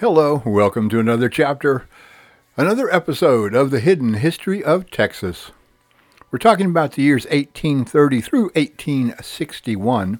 Hello, 0.00 0.42
welcome 0.44 0.88
to 0.88 0.98
another 0.98 1.28
chapter, 1.28 1.86
another 2.56 2.92
episode 2.92 3.54
of 3.54 3.70
the 3.70 3.78
Hidden 3.78 4.14
History 4.14 4.62
of 4.62 4.90
Texas. 4.90 5.52
We're 6.32 6.40
talking 6.40 6.66
about 6.66 6.94
the 6.94 7.02
years 7.02 7.26
1830 7.26 8.20
through 8.20 8.50
1861. 8.56 10.18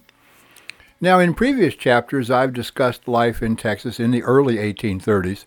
Now, 1.00 1.18
in 1.18 1.34
previous 1.34 1.74
chapters, 1.74 2.30
I've 2.30 2.52
discussed 2.52 3.08
life 3.08 3.42
in 3.42 3.56
Texas 3.56 3.98
in 3.98 4.12
the 4.12 4.22
early 4.22 4.58
1830s. 4.58 5.44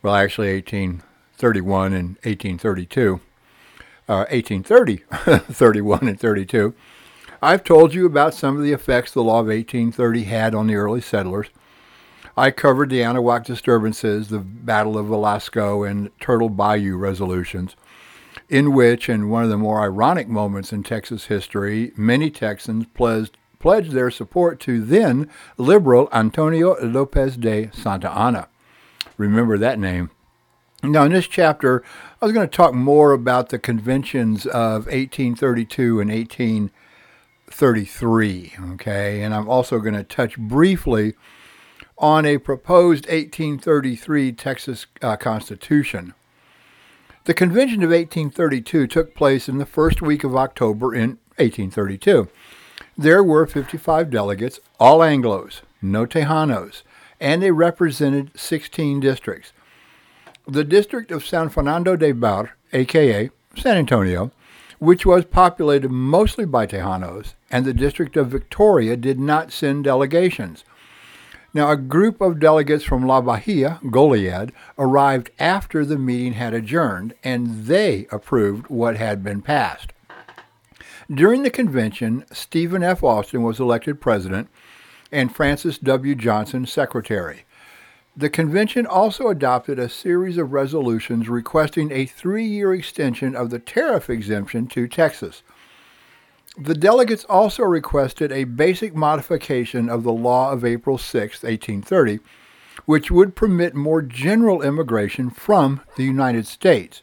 Well, 0.00 0.14
actually, 0.14 0.54
1831 0.54 1.92
and 1.92 2.08
1832. 2.24 3.20
Uh, 4.08 4.24
1830, 4.30 4.96
31 5.52 6.08
and 6.08 6.18
32. 6.18 6.74
I've 7.42 7.64
told 7.64 7.92
you 7.92 8.06
about 8.06 8.32
some 8.32 8.56
of 8.56 8.62
the 8.62 8.72
effects 8.72 9.12
the 9.12 9.22
Law 9.22 9.40
of 9.40 9.48
1830 9.48 10.24
had 10.24 10.54
on 10.54 10.68
the 10.68 10.76
early 10.76 11.02
settlers. 11.02 11.48
I 12.38 12.50
covered 12.52 12.90
the 12.90 13.00
Anahuac 13.00 13.44
disturbances, 13.44 14.28
the 14.28 14.38
Battle 14.38 14.96
of 14.96 15.06
Velasco, 15.06 15.82
and 15.82 16.16
Turtle 16.20 16.48
Bayou 16.48 16.96
resolutions, 16.96 17.74
in 18.48 18.74
which, 18.74 19.08
in 19.08 19.28
one 19.28 19.42
of 19.42 19.50
the 19.50 19.56
more 19.56 19.82
ironic 19.82 20.28
moments 20.28 20.72
in 20.72 20.84
Texas 20.84 21.26
history, 21.26 21.90
many 21.96 22.30
Texans 22.30 22.86
pledged, 22.94 23.36
pledged 23.58 23.90
their 23.90 24.12
support 24.12 24.60
to 24.60 24.80
then 24.80 25.28
liberal 25.56 26.08
Antonio 26.12 26.76
Lopez 26.80 27.36
de 27.36 27.72
Santa 27.72 28.16
Anna. 28.16 28.46
Remember 29.16 29.58
that 29.58 29.80
name. 29.80 30.12
Now, 30.84 31.02
in 31.02 31.12
this 31.12 31.26
chapter, 31.26 31.82
I 32.22 32.24
was 32.24 32.32
going 32.32 32.48
to 32.48 32.56
talk 32.56 32.72
more 32.72 33.10
about 33.10 33.48
the 33.48 33.58
conventions 33.58 34.46
of 34.46 34.86
1832 34.86 35.98
and 35.98 36.08
1833, 36.08 38.52
okay? 38.74 39.22
And 39.22 39.34
I'm 39.34 39.48
also 39.48 39.80
going 39.80 39.94
to 39.94 40.04
touch 40.04 40.38
briefly 40.38 41.14
on 41.98 42.24
a 42.24 42.38
proposed 42.38 43.06
1833 43.06 44.32
Texas 44.32 44.86
uh, 45.02 45.16
Constitution. 45.16 46.14
The 47.24 47.34
Convention 47.34 47.82
of 47.82 47.90
1832 47.90 48.86
took 48.86 49.14
place 49.14 49.48
in 49.48 49.58
the 49.58 49.66
first 49.66 50.00
week 50.00 50.24
of 50.24 50.36
October 50.36 50.94
in 50.94 51.18
1832. 51.36 52.28
There 52.96 53.22
were 53.22 53.46
55 53.46 54.10
delegates, 54.10 54.60
all 54.80 55.00
Anglos, 55.00 55.60
no 55.82 56.06
Tejanos, 56.06 56.82
and 57.20 57.42
they 57.42 57.50
represented 57.50 58.30
16 58.38 59.00
districts. 59.00 59.52
The 60.46 60.64
district 60.64 61.10
of 61.10 61.26
San 61.26 61.48
Fernando 61.48 61.96
de 61.96 62.12
Béxar, 62.12 62.50
aka 62.72 63.30
San 63.56 63.76
Antonio, 63.76 64.30
which 64.78 65.04
was 65.04 65.24
populated 65.24 65.90
mostly 65.90 66.44
by 66.44 66.66
Tejanos, 66.66 67.34
and 67.50 67.64
the 67.64 67.74
district 67.74 68.16
of 68.16 68.28
Victoria 68.28 68.96
did 68.96 69.18
not 69.18 69.52
send 69.52 69.84
delegations. 69.84 70.64
Now, 71.58 71.72
a 71.72 71.76
group 71.76 72.20
of 72.20 72.38
delegates 72.38 72.84
from 72.84 73.04
La 73.04 73.20
Bahia, 73.20 73.80
Goliad, 73.82 74.52
arrived 74.78 75.32
after 75.40 75.84
the 75.84 75.98
meeting 75.98 76.34
had 76.34 76.54
adjourned, 76.54 77.14
and 77.24 77.64
they 77.64 78.06
approved 78.12 78.68
what 78.68 78.96
had 78.96 79.24
been 79.24 79.42
passed. 79.42 79.92
During 81.12 81.42
the 81.42 81.50
convention, 81.50 82.24
Stephen 82.30 82.84
F. 82.84 83.02
Austin 83.02 83.42
was 83.42 83.58
elected 83.58 84.00
president 84.00 84.48
and 85.10 85.34
Francis 85.34 85.78
W. 85.78 86.14
Johnson 86.14 86.64
secretary. 86.64 87.42
The 88.16 88.30
convention 88.30 88.86
also 88.86 89.26
adopted 89.26 89.80
a 89.80 89.88
series 89.88 90.38
of 90.38 90.52
resolutions 90.52 91.28
requesting 91.28 91.90
a 91.90 92.06
three 92.06 92.46
year 92.46 92.72
extension 92.72 93.34
of 93.34 93.50
the 93.50 93.58
tariff 93.58 94.08
exemption 94.08 94.68
to 94.68 94.86
Texas. 94.86 95.42
The 96.60 96.74
delegates 96.74 97.24
also 97.28 97.62
requested 97.62 98.32
a 98.32 98.42
basic 98.42 98.92
modification 98.92 99.88
of 99.88 100.02
the 100.02 100.12
law 100.12 100.50
of 100.50 100.64
April 100.64 100.98
6, 100.98 101.44
1830, 101.44 102.18
which 102.84 103.12
would 103.12 103.36
permit 103.36 103.76
more 103.76 104.02
general 104.02 104.62
immigration 104.62 105.30
from 105.30 105.82
the 105.96 106.02
United 106.02 106.48
States. 106.48 107.00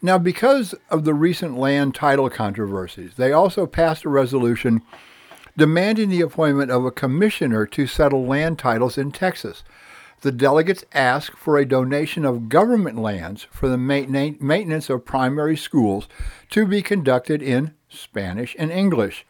Now, 0.00 0.18
because 0.18 0.76
of 0.88 1.04
the 1.04 1.14
recent 1.14 1.58
land 1.58 1.96
title 1.96 2.30
controversies, 2.30 3.14
they 3.16 3.32
also 3.32 3.66
passed 3.66 4.04
a 4.04 4.08
resolution 4.08 4.82
demanding 5.56 6.08
the 6.08 6.20
appointment 6.20 6.70
of 6.70 6.84
a 6.84 6.92
commissioner 6.92 7.66
to 7.66 7.88
settle 7.88 8.24
land 8.24 8.60
titles 8.60 8.96
in 8.96 9.10
Texas. 9.10 9.64
The 10.22 10.32
delegates 10.32 10.84
asked 10.92 11.36
for 11.36 11.58
a 11.58 11.66
donation 11.66 12.24
of 12.24 12.48
government 12.48 12.96
lands 12.96 13.46
for 13.50 13.68
the 13.68 13.76
maintenance 13.76 14.88
of 14.88 15.04
primary 15.04 15.56
schools 15.56 16.08
to 16.50 16.64
be 16.64 16.80
conducted 16.80 17.42
in 17.42 17.74
Spanish, 17.88 18.56
and 18.58 18.70
English. 18.70 19.26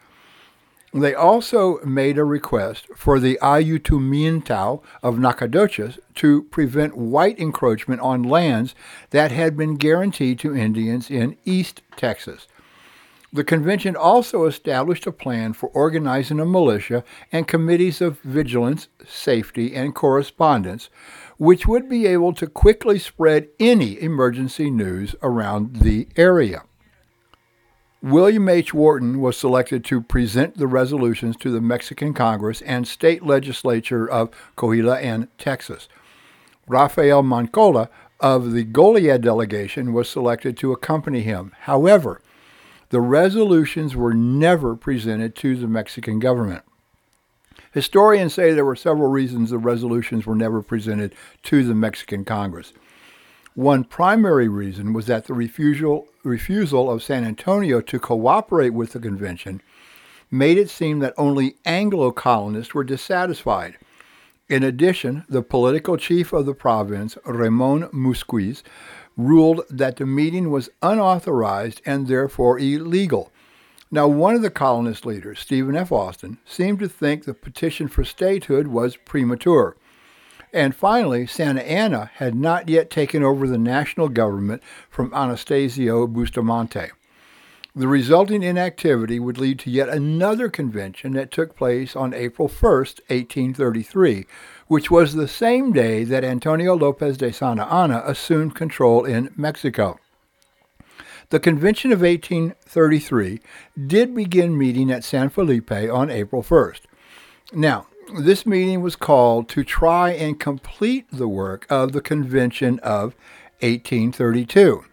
They 0.93 1.15
also 1.15 1.79
made 1.83 2.19
a 2.19 2.23
request 2.23 2.87
for 2.95 3.19
the 3.19 3.39
Ayuntamiento 3.41 4.83
of 5.01 5.17
Nacogdoches 5.17 5.97
to 6.15 6.43
prevent 6.43 6.95
white 6.95 7.39
encroachment 7.39 7.99
on 8.01 8.21
lands 8.21 8.75
that 9.09 9.31
had 9.31 9.57
been 9.57 9.75
guaranteed 9.75 10.37
to 10.39 10.55
Indians 10.55 11.09
in 11.09 11.35
East 11.45 11.81
Texas. 11.97 12.47
The 13.33 13.43
convention 13.43 13.95
also 13.95 14.45
established 14.45 15.07
a 15.07 15.11
plan 15.11 15.53
for 15.53 15.69
organizing 15.69 16.39
a 16.39 16.45
militia 16.45 17.03
and 17.31 17.47
committees 17.47 17.99
of 17.99 18.19
vigilance, 18.19 18.89
safety, 19.07 19.75
and 19.75 19.95
correspondence, 19.95 20.91
which 21.37 21.65
would 21.65 21.89
be 21.89 22.05
able 22.05 22.33
to 22.33 22.45
quickly 22.45 22.99
spread 22.99 23.47
any 23.59 23.99
emergency 23.99 24.69
news 24.69 25.15
around 25.23 25.77
the 25.77 26.07
area. 26.15 26.63
William 28.03 28.47
H. 28.49 28.71
Wharton 28.71 29.19
was 29.19 29.35
selected 29.35 29.83
to 29.85 30.01
present 30.01 30.57
the 30.57 30.67
resolutions 30.67 31.35
to 31.37 31.49
the 31.49 31.61
Mexican 31.61 32.13
Congress 32.13 32.61
and 32.61 32.87
state 32.87 33.25
legislature 33.25 34.07
of 34.07 34.29
Coahuila 34.57 35.01
and 35.01 35.27
Texas. 35.39 35.87
Rafael 36.67 37.23
Manchola 37.23 37.89
of 38.19 38.51
the 38.51 38.63
Goliad 38.63 39.21
delegation 39.21 39.91
was 39.91 40.07
selected 40.07 40.55
to 40.57 40.71
accompany 40.71 41.21
him. 41.21 41.51
However, 41.61 42.21
the 42.93 43.01
resolutions 43.01 43.95
were 43.95 44.13
never 44.13 44.75
presented 44.75 45.35
to 45.35 45.55
the 45.55 45.67
Mexican 45.67 46.19
government. 46.19 46.61
Historians 47.71 48.35
say 48.35 48.53
there 48.53 48.63
were 48.63 48.75
several 48.75 49.09
reasons 49.09 49.49
the 49.49 49.57
resolutions 49.57 50.27
were 50.27 50.35
never 50.35 50.61
presented 50.61 51.15
to 51.41 51.63
the 51.63 51.73
Mexican 51.73 52.23
Congress. 52.23 52.71
One 53.55 53.83
primary 53.83 54.47
reason 54.47 54.93
was 54.93 55.07
that 55.07 55.25
the 55.25 55.33
refusal, 55.33 56.07
refusal 56.23 56.91
of 56.91 57.01
San 57.01 57.23
Antonio 57.23 57.81
to 57.81 57.97
cooperate 57.97 58.75
with 58.75 58.93
the 58.93 58.99
convention 58.99 59.63
made 60.29 60.59
it 60.59 60.69
seem 60.69 60.99
that 60.99 61.15
only 61.17 61.55
Anglo 61.65 62.11
colonists 62.11 62.75
were 62.75 62.83
dissatisfied. 62.83 63.75
In 64.49 64.61
addition, 64.61 65.25
the 65.27 65.41
political 65.41 65.97
chief 65.97 66.31
of 66.31 66.45
the 66.45 66.53
province, 66.53 67.17
Ramon 67.25 67.89
Musquiz, 67.89 68.61
ruled 69.17 69.61
that 69.69 69.97
the 69.97 70.05
meeting 70.05 70.49
was 70.49 70.69
unauthorized 70.81 71.81
and 71.85 72.07
therefore 72.07 72.59
illegal. 72.59 73.31
Now, 73.91 74.07
one 74.07 74.33
of 74.33 74.41
the 74.41 74.49
colonist 74.49 75.05
leaders, 75.05 75.39
Stephen 75.39 75.75
F. 75.75 75.91
Austin, 75.91 76.39
seemed 76.45 76.79
to 76.79 76.89
think 76.89 77.25
the 77.25 77.33
petition 77.33 77.87
for 77.87 78.03
statehood 78.03 78.67
was 78.67 78.95
premature. 78.95 79.75
And 80.51 80.75
finally, 80.75 81.27
Santa 81.27 81.61
Anna 81.61 82.11
had 82.15 82.35
not 82.35 82.69
yet 82.69 82.89
taken 82.89 83.23
over 83.23 83.47
the 83.47 83.57
national 83.57 84.09
government 84.09 84.63
from 84.89 85.13
Anastasio 85.13 86.07
Bustamante. 86.07 86.89
The 87.75 87.87
resulting 87.87 88.43
inactivity 88.43 89.19
would 89.19 89.39
lead 89.39 89.57
to 89.59 89.71
yet 89.71 89.89
another 89.89 90.47
convention 90.47 91.13
that 91.13 91.31
took 91.31 91.55
place 91.55 91.95
on 91.95 92.13
April 92.13 92.47
1, 92.47 92.71
1833, 92.71 94.27
which 94.67 94.91
was 94.91 95.15
the 95.15 95.27
same 95.27 95.73
day 95.73 96.03
that 96.03 96.23
Antonio 96.23 96.75
Lopez 96.75 97.17
de 97.17 97.33
Santa 97.33 97.65
Anna 97.65 98.03
assumed 98.05 98.53
control 98.53 99.05
in 99.05 99.33
Mexico. 99.35 99.97
The 101.31 101.39
Convention 101.39 101.91
of 101.91 102.01
1833 102.01 103.39
did 103.87 104.13
begin 104.13 104.55
meeting 104.55 104.91
at 104.91 105.03
San 105.03 105.29
Felipe 105.29 105.71
on 105.71 106.11
April 106.11 106.43
1st. 106.43 106.81
Now, 107.53 107.87
this 108.19 108.45
meeting 108.45 108.81
was 108.81 108.95
called 108.95 109.49
to 109.49 109.63
try 109.63 110.11
and 110.11 110.39
complete 110.39 111.07
the 111.11 111.27
work 111.27 111.65
of 111.71 111.91
the 111.91 112.01
Convention 112.01 112.77
of 112.79 113.15
1832. 113.61 114.85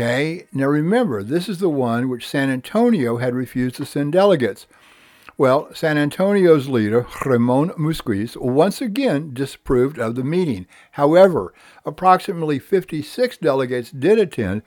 Okay, 0.00 0.46
now 0.50 0.64
remember, 0.64 1.22
this 1.22 1.46
is 1.46 1.58
the 1.58 1.68
one 1.68 2.08
which 2.08 2.26
San 2.26 2.48
Antonio 2.48 3.18
had 3.18 3.34
refused 3.34 3.74
to 3.74 3.84
send 3.84 4.14
delegates. 4.14 4.66
Well, 5.36 5.68
San 5.74 5.98
Antonio's 5.98 6.70
leader, 6.70 7.06
Ramon 7.26 7.68
Musquiz, 7.72 8.34
once 8.34 8.80
again 8.80 9.34
disapproved 9.34 9.98
of 9.98 10.14
the 10.14 10.24
meeting. 10.24 10.66
However, 10.92 11.52
approximately 11.84 12.58
56 12.58 13.36
delegates 13.36 13.90
did 13.90 14.18
attend, 14.18 14.62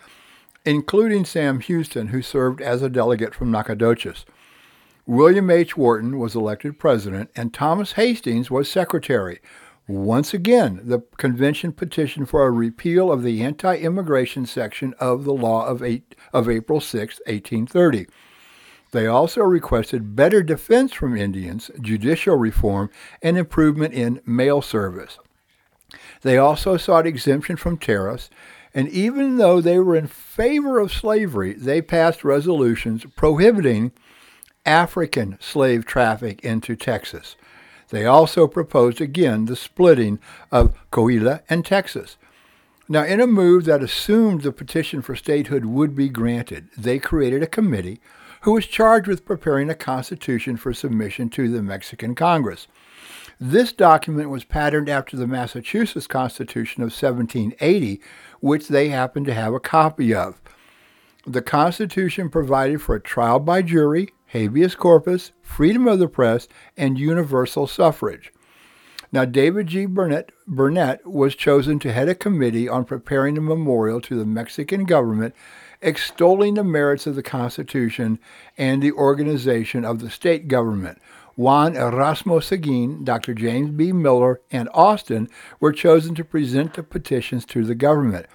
including 0.65 1.25
Sam 1.25 1.61
Houston, 1.61 2.09
who 2.09 2.21
served 2.21 2.61
as 2.61 2.83
a 2.83 2.89
delegate 2.89 3.33
from 3.33 3.49
Nacogdoches. 3.49 4.25
William 5.07 5.49
H. 5.49 5.75
Wharton 5.75 6.19
was 6.19 6.35
elected 6.35 6.77
president, 6.77 7.31
and 7.35 7.51
Thomas 7.51 7.93
Hastings 7.93 8.51
was 8.51 8.69
secretary. 8.69 9.39
Once 9.87 10.33
again, 10.33 10.79
the 10.83 10.99
convention 11.17 11.73
petitioned 11.73 12.29
for 12.29 12.47
a 12.47 12.51
repeal 12.51 13.11
of 13.11 13.21
the 13.21 13.43
anti 13.43 13.75
immigration 13.75 14.45
section 14.45 14.93
of 14.97 15.25
the 15.25 15.33
law 15.33 15.65
of, 15.65 15.83
eight, 15.83 16.15
of 16.31 16.49
April 16.49 16.79
6, 16.79 17.19
1830. 17.25 18.07
They 18.91 19.07
also 19.07 19.41
requested 19.41 20.15
better 20.15 20.41
defense 20.41 20.93
from 20.93 21.17
Indians, 21.17 21.69
judicial 21.81 22.37
reform, 22.37 22.91
and 23.21 23.37
improvement 23.37 23.93
in 23.93 24.21
mail 24.25 24.61
service. 24.61 25.17
They 26.21 26.37
also 26.37 26.77
sought 26.77 27.05
exemption 27.05 27.57
from 27.57 27.77
tariffs, 27.77 28.29
and 28.73 28.87
even 28.87 29.37
though 29.37 29.59
they 29.59 29.79
were 29.79 29.95
in 29.95 30.07
favor 30.07 30.79
of 30.79 30.93
slavery, 30.93 31.53
they 31.53 31.81
passed 31.81 32.23
resolutions 32.23 33.05
prohibiting 33.15 33.91
African 34.65 35.37
slave 35.41 35.85
traffic 35.85 36.41
into 36.41 36.75
Texas. 36.75 37.35
They 37.93 38.07
also 38.07 38.47
proposed 38.47 38.99
again 39.01 39.45
the 39.45 39.55
splitting 39.55 40.17
of 40.51 40.73
Coahuila 40.89 41.43
and 41.47 41.63
Texas. 41.63 42.17
Now, 42.89 43.03
in 43.03 43.21
a 43.21 43.27
move 43.27 43.65
that 43.65 43.83
assumed 43.83 44.41
the 44.41 44.51
petition 44.51 45.03
for 45.03 45.15
statehood 45.15 45.65
would 45.65 45.95
be 45.95 46.09
granted, 46.09 46.69
they 46.75 46.97
created 46.97 47.43
a 47.43 47.47
committee 47.47 48.01
who 48.41 48.53
was 48.53 48.65
charged 48.65 49.07
with 49.07 49.27
preparing 49.27 49.69
a 49.69 49.75
constitution 49.75 50.57
for 50.57 50.73
submission 50.73 51.29
to 51.29 51.47
the 51.47 51.61
Mexican 51.61 52.15
Congress. 52.15 52.65
This 53.39 53.71
document 53.71 54.31
was 54.31 54.43
patterned 54.43 54.89
after 54.89 55.15
the 55.15 55.27
Massachusetts 55.27 56.07
Constitution 56.07 56.81
of 56.81 56.87
1780, 56.87 58.01
which 58.39 58.69
they 58.69 58.89
happened 58.89 59.27
to 59.27 59.35
have 59.35 59.53
a 59.53 59.59
copy 59.59 60.15
of. 60.15 60.41
The 61.27 61.43
Constitution 61.43 62.29
provided 62.29 62.81
for 62.81 62.95
a 62.95 62.99
trial 62.99 63.39
by 63.39 63.61
jury, 63.61 64.09
habeas 64.33 64.75
corpus, 64.75 65.31
freedom 65.41 65.87
of 65.87 65.99
the 65.99 66.07
press, 66.07 66.47
and 66.75 66.99
universal 66.99 67.67
suffrage. 67.67 68.33
Now, 69.11 69.25
David 69.25 69.67
G. 69.67 69.85
Burnet, 69.85 70.31
Burnet 70.47 71.05
was 71.05 71.35
chosen 71.35 71.77
to 71.79 71.93
head 71.93 72.09
a 72.09 72.15
committee 72.15 72.67
on 72.67 72.83
preparing 72.83 73.37
a 73.37 73.41
memorial 73.41 74.01
to 74.01 74.15
the 74.15 74.25
Mexican 74.25 74.85
government 74.85 75.35
extolling 75.83 76.55
the 76.55 76.63
merits 76.63 77.05
of 77.05 77.15
the 77.15 77.21
Constitution 77.21 78.17
and 78.57 78.81
the 78.81 78.91
organization 78.93 79.85
of 79.85 79.99
the 79.99 80.09
state 80.09 80.47
government. 80.47 80.99
Juan 81.35 81.73
Erasmo 81.73 82.41
Seguin, 82.41 83.03
Dr. 83.03 83.33
James 83.33 83.71
B. 83.71 83.91
Miller, 83.91 84.41
and 84.51 84.69
Austin 84.73 85.29
were 85.59 85.71
chosen 85.71 86.15
to 86.15 86.23
present 86.23 86.73
the 86.73 86.83
petitions 86.83 87.45
to 87.45 87.63
the 87.63 87.75
government. 87.75 88.27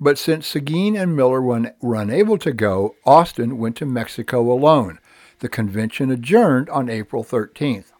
But 0.00 0.18
since 0.18 0.46
Seguin 0.46 0.96
and 0.96 1.16
Miller 1.16 1.42
were 1.42 1.94
unable 1.94 2.38
to 2.38 2.52
go, 2.52 2.94
Austin 3.04 3.58
went 3.58 3.76
to 3.76 3.86
Mexico 3.86 4.40
alone. 4.52 5.00
The 5.40 5.48
convention 5.48 6.10
adjourned 6.10 6.68
on 6.70 6.88
April 6.88 7.22
13th. 7.22 7.92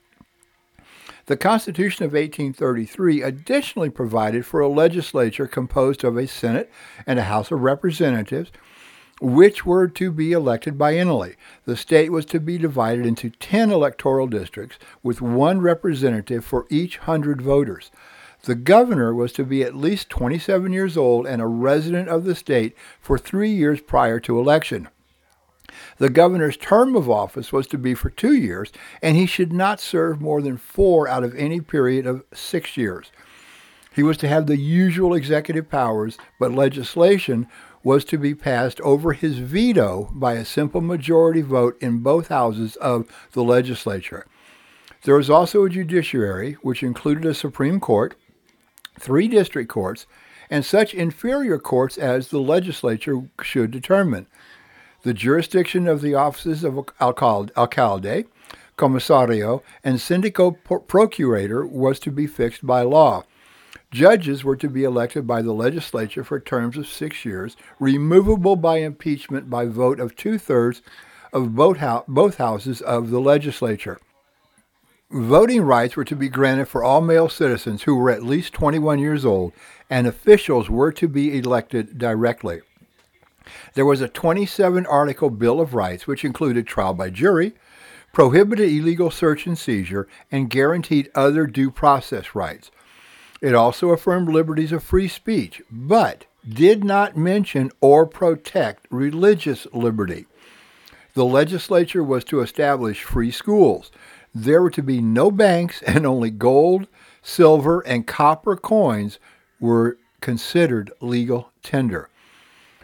The 1.27 1.37
Constitution 1.37 2.07
of 2.07 2.13
1833 2.13 3.23
additionally 3.23 3.91
provided 3.91 4.47
for 4.47 4.61
a 4.61 4.69
legislature 4.69 5.47
composed 5.47 6.03
of 6.03 6.17
a 6.17 6.27
Senate 6.27 6.71
and 7.07 7.19
a 7.19 7.25
House 7.25 7.51
of 7.51 7.61
Representatives, 7.61 8.51
which 9.21 9.67
were 9.67 9.89
to 9.89 10.11
be 10.11 10.33
elected 10.33 10.79
biennially. 10.79 11.37
The 11.65 11.77
state 11.77 12.11
was 12.11 12.25
to 12.27 12.41
be 12.41 12.57
divided 12.57 13.05
into 13.05 13.31
10 13.31 13.71
electoral 13.71 14.27
districts 14.27 14.79
with 15.03 15.21
one 15.21 15.61
representative 15.61 16.45
for 16.45 16.67
each 16.71 17.01
100 17.01 17.43
voters. 17.43 17.91
The 18.45 18.55
governor 18.55 19.15
was 19.15 19.33
to 19.33 19.45
be 19.45 19.63
at 19.63 19.77
least 19.77 20.09
27 20.09 20.73
years 20.73 20.97
old 20.97 21.27
and 21.27 21.43
a 21.43 21.47
resident 21.47 22.09
of 22.09 22.25
the 22.25 22.35
state 22.35 22.75
for 23.01 23.19
three 23.19 23.51
years 23.51 23.81
prior 23.81 24.19
to 24.21 24.39
election. 24.39 24.89
The 25.99 26.09
governor's 26.09 26.57
term 26.57 26.95
of 26.95 27.11
office 27.11 27.53
was 27.53 27.67
to 27.69 27.79
be 27.79 27.95
for 27.95 28.09
two 28.09 28.35
years, 28.35 28.73
and 29.03 29.17
he 29.17 29.27
should 29.27 29.53
not 29.53 29.81
serve 29.81 30.21
more 30.21 30.41
than 30.41 30.57
four 30.57 31.09
out 31.09 31.25
of 31.25 31.35
any 31.35 31.61
period 31.61 32.07
of 32.07 32.25
six 32.33 32.77
years. 32.77 33.11
He 33.93 34.05
was 34.05 34.17
to 34.19 34.29
have 34.29 34.47
the 34.47 34.57
usual 34.57 35.13
executive 35.13 35.69
powers, 35.69 36.17
but 36.39 36.53
legislation 36.53 37.49
was 37.83 38.05
to 38.05 38.19
be 38.19 38.35
passed 38.35 38.81
over 38.83 39.13
his 39.13 39.39
veto 39.39 40.09
by 40.13 40.35
a 40.35 40.45
simple 40.45 40.81
majority 40.81 41.43
vote 41.43 41.77
in 41.81 41.99
both 41.99 42.29
houses 42.29 42.77
of 42.77 43.09
the 43.33 43.43
legislature. 43.43 44.25
There 45.03 45.17
was 45.17 45.31
also 45.31 45.65
a 45.65 45.71
judiciary, 45.71 46.53
which 46.63 46.83
included 46.83 47.25
a 47.25 47.35
Supreme 47.35 47.81
Court, 47.81 48.15
three 48.99 49.27
district 49.27 49.69
courts, 49.69 50.07
and 50.51 50.65
such 50.65 50.95
inferior 50.95 51.59
courts 51.59 51.99
as 51.99 52.29
the 52.29 52.41
legislature 52.41 53.23
should 53.43 53.71
determine. 53.71 54.27
The 55.03 55.15
jurisdiction 55.15 55.87
of 55.87 56.01
the 56.01 56.15
offices 56.15 56.65
of 56.65 56.77
alcalde, 57.01 58.25
comisario, 58.77 59.63
and 59.85 59.99
síndico 59.99 60.57
procurator 60.89 61.67
was 61.67 62.01
to 62.01 62.11
be 62.11 62.27
fixed 62.27 62.67
by 62.67 62.83
law. 62.83 63.25
Judges 63.91 64.45
were 64.45 64.57
to 64.57 64.69
be 64.69 64.85
elected 64.85 65.27
by 65.27 65.41
the 65.41 65.53
legislature 65.53 66.25
for 66.25 66.39
terms 66.41 66.77
of 66.77 66.87
six 66.87 67.25
years, 67.25 67.57
removable 67.79 68.57
by 68.57 68.79
impeachment 68.79 69.49
by 69.49 69.67
vote 69.67 70.01
of 70.01 70.17
two 70.17 70.37
thirds 70.37 70.83
of 71.33 71.55
both, 71.55 71.79
both 72.09 72.37
houses 72.37 72.81
of 72.81 73.11
the 73.11 73.21
legislature. 73.21 73.99
Voting 75.11 75.63
rights 75.63 75.97
were 75.97 76.05
to 76.05 76.17
be 76.17 76.29
granted 76.29 76.67
for 76.67 76.85
all 76.85 77.01
male 77.01 77.31
citizens 77.31 77.85
who 77.85 77.95
were 77.95 78.11
at 78.11 78.23
least 78.23 78.53
21 78.53 78.99
years 78.99 79.25
old, 79.25 79.55
and 79.89 80.07
officials 80.07 80.69
were 80.69 80.93
to 80.93 81.09
be 81.09 81.39
elected 81.39 81.97
directly. 81.97 82.61
There 83.75 83.85
was 83.85 84.01
a 84.01 84.09
27 84.09 84.87
article 84.87 85.31
Bill 85.31 85.61
of 85.61 85.75
Rights, 85.75 86.07
which 86.07 86.25
included 86.25 86.67
trial 86.67 86.95
by 86.95 87.11
jury, 87.11 87.55
prohibited 88.13 88.69
illegal 88.71 89.11
search 89.11 89.47
and 89.47 89.59
seizure, 89.59 90.09
and 90.31 90.51
guaranteed 90.51 91.11
other 91.15 91.47
due 91.47 91.71
process 91.71 92.35
rights. 92.35 92.71
It 93.41 93.55
also 93.55 93.91
affirmed 93.91 94.29
liberties 94.29 94.73
of 94.73 94.83
free 94.83 95.09
speech, 95.09 95.63
but 95.71 96.27
did 96.49 96.83
not 96.83 97.17
mention 97.17 97.71
or 97.81 98.07
protect 98.07 98.87
religious 98.91 99.67
liberty. 99.73 100.27
The 101.15 101.25
legislature 101.25 102.03
was 102.03 102.25
to 102.25 102.41
establish 102.41 103.03
free 103.03 103.31
schools. 103.31 103.91
There 104.35 104.63
were 104.63 104.71
to 104.71 104.83
be 104.83 105.01
no 105.01 105.31
banks, 105.31 105.83
and 105.83 106.07
only 106.07 106.31
gold, 106.31 106.87
silver, 107.23 107.81
and 107.81 108.07
copper 108.07 108.57
coins 108.57 109.19
were 109.61 109.99
considered 110.21 110.93
legal 111.01 111.51
tender. 111.63 112.09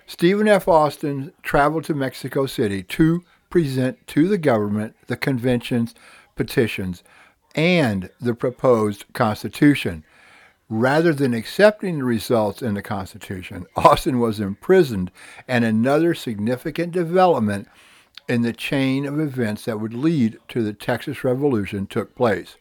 Stephen 0.07 0.47
F. 0.47 0.69
Austin 0.69 1.33
traveled 1.43 1.85
to 1.85 1.95
Mexico 1.95 2.47
City 2.47 2.83
to 2.83 3.25
present 3.49 4.07
to 4.07 4.29
the 4.29 4.39
government 4.39 4.95
the 5.07 5.17
convention's 5.17 5.95
petitions 6.37 7.03
and 7.55 8.11
the 8.21 8.35
proposed 8.35 9.05
Constitution. 9.13 10.05
Rather 10.69 11.13
than 11.13 11.35
accepting 11.35 11.99
the 11.99 12.05
results 12.05 12.63
in 12.63 12.75
the 12.75 12.83
Constitution, 12.83 13.67
Austin 13.77 14.19
was 14.19 14.41
imprisoned, 14.41 15.11
and 15.47 15.65
another 15.65 16.15
significant 16.15 16.93
development 16.93 17.69
in 18.29 18.43
the 18.43 18.53
chain 18.53 19.05
of 19.07 19.21
events 19.21 19.65
that 19.67 19.81
would 19.81 19.95
lead 19.95 20.39
to 20.49 20.63
the 20.63 20.73
Texas 20.73 21.23
Revolution 21.23 21.87
took 21.87 22.15
place. 22.15 22.57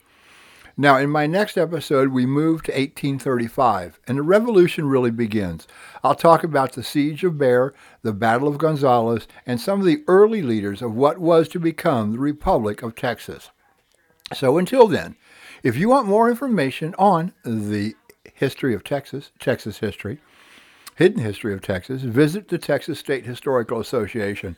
Now, 0.75 0.98
in 0.98 1.12
my 1.12 1.28
next 1.28 1.56
episode, 1.56 2.10
we 2.10 2.25
move 2.25 2.64
to 2.64 2.72
1835, 2.72 4.00
and 4.08 4.18
the 4.18 4.24
revolution 4.24 4.88
really 4.88 5.12
begins. 5.12 5.68
I'll 6.03 6.15
talk 6.15 6.44
about 6.44 6.74
the 6.74 6.82
Siege 6.82 7.24
of 7.24 7.34
Béxar, 7.34 7.74
the 8.01 8.12
Battle 8.12 8.48
of 8.48 8.58
Gonzales, 8.58 9.27
and 9.46 9.62
some 9.62 9.80
of 9.80 9.86
the 9.86 10.03
early 10.08 10.42
leaders 10.42 10.82
of 10.82 10.96
what 10.96 11.20
was 11.20 11.48
to 11.50 11.60
become 11.60 12.12
the 12.12 12.18
Republic 12.18 12.82
of 12.82 12.96
Texas. 12.96 13.51
So 14.34 14.58
until 14.58 14.88
then, 14.88 15.15
if 15.62 15.77
you 15.77 15.89
want 15.89 16.08
more 16.08 16.27
information 16.27 16.96
on 16.98 17.34
the 17.46 17.94
history 18.34 18.74
of 18.74 18.84
Texas, 18.84 19.32
Texas 19.38 19.77
history, 19.77 20.20
hidden 20.96 21.24
history 21.24 21.54
of 21.54 21.62
Texas, 21.62 22.02
visit 22.02 22.48
the 22.48 22.58
Texas 22.58 23.00
State 23.00 23.26
Historical 23.26 23.80
Association. 23.80 24.56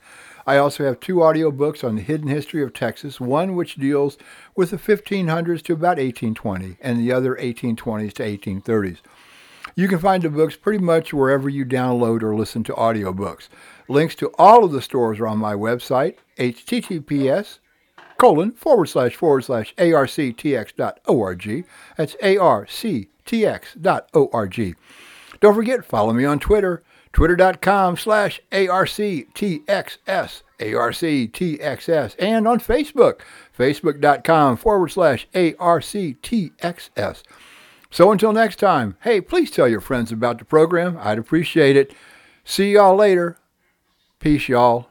I 0.47 0.57
also 0.57 0.83
have 0.85 0.99
two 0.99 1.23
audio 1.23 1.51
books 1.51 1.83
on 1.83 1.95
the 1.95 2.01
hidden 2.01 2.27
history 2.27 2.61
of 2.63 2.73
Texas, 2.73 3.19
one 3.19 3.55
which 3.55 3.75
deals 3.75 4.17
with 4.55 4.71
the 4.71 4.77
1500s 4.77 5.61
to 5.63 5.73
about 5.73 5.97
1820, 5.97 6.77
and 6.81 6.99
the 6.99 7.11
other 7.11 7.35
1820s 7.35 8.13
to 8.13 8.23
1830s. 8.23 8.97
You 9.75 9.87
can 9.87 9.99
find 9.99 10.23
the 10.23 10.29
books 10.29 10.55
pretty 10.55 10.83
much 10.83 11.13
wherever 11.13 11.49
you 11.49 11.65
download 11.65 12.21
or 12.21 12.35
listen 12.35 12.63
to 12.65 12.73
audiobooks. 12.73 13.49
Links 13.89 14.15
to 14.15 14.31
all 14.37 14.63
of 14.63 14.71
the 14.71 14.81
stores 14.81 15.19
are 15.19 15.27
on 15.27 15.37
my 15.37 15.53
website, 15.53 16.15
https 16.37 17.59
colon 18.17 18.51
forward 18.51 18.85
slash 18.87 19.15
forward 19.15 19.43
slash 19.43 19.75
arctx.org. 19.75 21.65
That's 21.97 22.15
arctx.org. 22.15 23.05
Don't 25.39 25.55
forget, 25.55 25.85
follow 25.85 26.13
me 26.13 26.25
on 26.25 26.39
Twitter 26.39 26.83
twitter.com 27.15 27.95
slash 27.95 28.41
ARCTXS, 28.51 30.41
ARCTXS, 30.59 32.15
and 32.19 32.47
on 32.47 32.59
Facebook, 32.59 33.21
facebook.com 33.57 34.57
forward 34.57 34.89
slash 34.89 35.27
ARCTXS. 35.33 37.23
So 37.89 38.11
until 38.11 38.33
next 38.33 38.57
time, 38.57 38.97
hey, 39.03 39.21
please 39.21 39.49
tell 39.49 39.69
your 39.69 39.79
friends 39.79 40.11
about 40.11 40.39
the 40.39 40.45
program. 40.45 40.97
I'd 40.99 41.17
appreciate 41.17 41.77
it. 41.77 41.93
See 42.43 42.73
y'all 42.73 42.97
later. 42.97 43.37
Peace, 44.19 44.49
y'all. 44.49 44.89